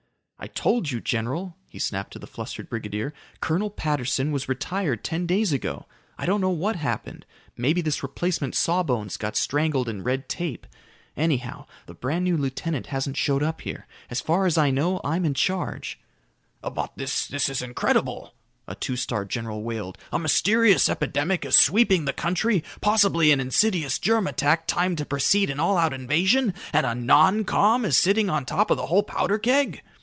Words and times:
"I 0.43 0.47
told 0.47 0.89
you, 0.89 0.99
general," 0.99 1.55
he 1.67 1.77
snapped 1.77 2.13
to 2.13 2.17
the 2.19 2.25
flustered 2.25 2.67
brigadier, 2.67 3.13
"Colonel 3.41 3.69
Patterson 3.69 4.31
was 4.31 4.49
retired 4.49 5.03
ten 5.03 5.27
days 5.27 5.53
ago. 5.53 5.85
I 6.17 6.25
don't 6.25 6.41
know 6.41 6.49
what 6.49 6.77
happened. 6.77 7.27
Maybe 7.55 7.79
this 7.79 8.01
replacement 8.01 8.55
sawbones 8.55 9.17
got 9.17 9.35
strangled 9.35 9.87
in 9.87 10.01
red 10.01 10.27
tape. 10.27 10.65
Anyhow, 11.15 11.67
the 11.85 11.93
brand 11.93 12.23
new 12.25 12.37
lieutenant 12.37 12.87
hasn't 12.87 13.17
showed 13.17 13.43
up 13.43 13.61
here. 13.61 13.85
As 14.09 14.19
far 14.19 14.47
as 14.47 14.57
I 14.57 14.71
know, 14.71 14.99
I'm 15.03 15.25
in 15.25 15.35
charge." 15.35 15.99
"But 16.59 16.93
this 16.95 17.31
is 17.31 17.61
incredible," 17.61 18.33
a 18.67 18.73
two 18.73 18.95
star 18.95 19.25
general 19.25 19.61
wailed. 19.61 19.95
"A 20.11 20.17
mysterious 20.17 20.89
epidemic 20.89 21.45
is 21.45 21.55
sweeping 21.55 22.05
the 22.05 22.13
country, 22.13 22.63
possibly 22.81 23.31
an 23.31 23.39
insidious 23.39 23.99
germ 23.99 24.25
attack 24.25 24.65
timed 24.65 24.97
to 24.97 25.05
precede 25.05 25.51
an 25.51 25.59
all 25.59 25.77
out 25.77 25.93
invasion, 25.93 26.55
and 26.73 26.87
a 26.87 26.95
noncom 26.95 27.85
is 27.85 27.95
sitting 27.95 28.27
on 28.31 28.43
top 28.43 28.71
of 28.71 28.77
the 28.77 28.87
whole 28.87 29.03
powder 29.03 29.37
keg." 29.37 29.83